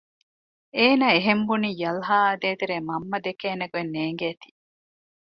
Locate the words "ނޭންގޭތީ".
3.95-4.49